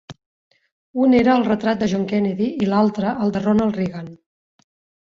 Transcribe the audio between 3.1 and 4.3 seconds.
el de Ronald Reagan.